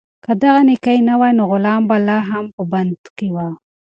که 0.25 0.31
دغه 0.41 0.61
نېکي 0.67 0.95
نه 1.09 1.15
وای، 1.19 1.31
نو 1.37 1.43
غلام 1.51 1.81
به 1.89 1.97
لا 2.07 2.19
هم 2.29 2.45
په 2.55 2.63
بند 2.71 2.99
کې 3.17 3.27
و. 3.35 3.37